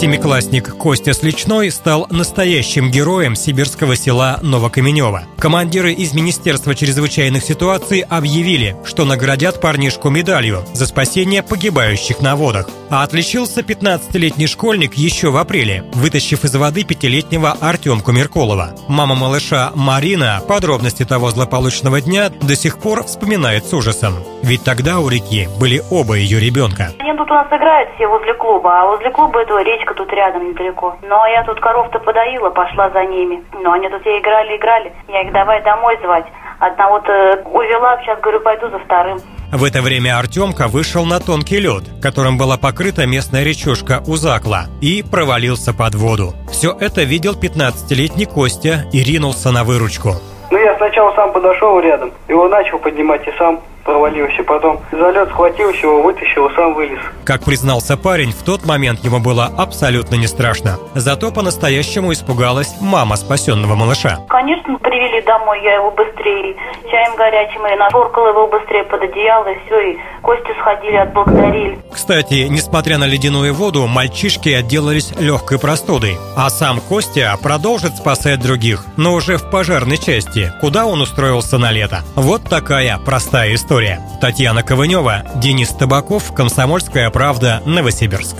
[0.00, 5.24] Семиклассник Костя Сличной стал настоящим героем сибирского села Новокаменева.
[5.38, 12.70] Командиры из Министерства чрезвычайных ситуаций объявили, что наградят парнишку медалью за спасение погибающих на водах.
[12.88, 18.70] А отличился 15-летний школьник еще в апреле, вытащив из воды пятилетнего Артемку Меркулова.
[18.88, 24.14] Мама малыша Марина подробности того злополучного дня до сих пор вспоминает с ужасом.
[24.42, 26.94] Ведь тогда у реки были оба ее ребенка.
[26.98, 30.48] Они тут у нас играют все возле клуба, а возле клуба этого речка тут рядом
[30.48, 30.96] недалеко.
[31.02, 33.42] Ну, а я тут коров-то подоила, пошла за ними.
[33.52, 34.92] Ну, они тут все играли, играли.
[35.08, 36.26] Я их давай домой звать.
[36.58, 39.18] Одного-то увела, сейчас говорю, пойду за вторым.
[39.52, 45.02] В это время Артемка вышел на тонкий лед, которым была покрыта местная речушка Узакла, и
[45.02, 46.34] провалился под воду.
[46.50, 50.10] Все это видел 15-летний Костя и ринулся на выручку.
[50.52, 54.42] Ну, я сначала сам подошел рядом, его начал поднимать и сам провалился.
[54.44, 57.00] Потом за лед схватился его, вытащил и сам вылез.
[57.24, 60.78] Как признался парень, в тот момент ему было абсолютно не страшно.
[60.94, 64.18] Зато по-настоящему испугалась мама спасенного малыша.
[64.28, 66.56] Конечно, привели домой, я его быстрее
[66.90, 71.78] чаем горячим, и нашоркала его быстрее под одеяло, и все, и Костю сходили, отблагодарили.
[71.92, 76.18] Кстати, несмотря на ледяную воду, мальчишки отделались легкой простудой.
[76.36, 81.70] А сам Костя продолжит спасать других, но уже в пожарной части, куда он устроился на
[81.70, 82.00] лето.
[82.16, 84.00] Вот такая простая история.
[84.20, 88.34] Татьяна Ковынева, Денис Табаков, Комсомольская правда, Новосибирск.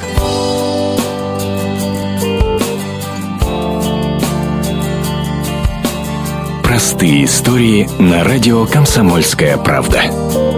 [6.65, 10.50] Простые истории на радио «Комсомольская правда».